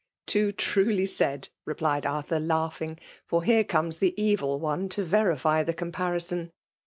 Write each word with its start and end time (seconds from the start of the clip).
"Too 0.25 0.51
truly 0.51 1.05
said!" 1.05 1.49
replied 1.67 2.07
Arthur, 2.07 2.39
laughing, 2.39 2.97
"for 3.27 3.43
here 3.43 3.63
comes 3.63 3.99
the 3.99 4.19
evil 4.19 4.59
one 4.59 4.89
to 4.89 5.03
verify 5.03 5.61
the 5.61 5.75
comparison 5.75 6.49